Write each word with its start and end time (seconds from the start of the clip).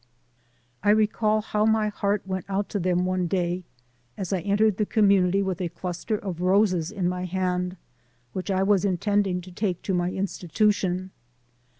I 0.81 0.89
recall 0.89 1.41
how 1.43 1.63
my 1.63 1.89
heart 1.89 2.25
went 2.25 2.45
out 2.49 2.69
to 2.69 2.79
them 2.79 3.05
one 3.05 3.27
day, 3.27 3.65
as 4.17 4.33
I 4.33 4.39
entered 4.39 4.77
the 4.77 4.85
community 4.87 5.43
with 5.43 5.61
a 5.61 5.69
cluster 5.69 6.17
of 6.17 6.41
roses 6.41 6.89
in 6.89 7.07
my 7.07 7.25
hand, 7.25 7.77
which 8.33 8.49
I 8.49 8.63
was 8.63 8.83
intending 8.83 9.41
to 9.41 9.51
take 9.51 9.83
to 9.83 9.93
my 9.93 10.11
institution. 10.11 11.11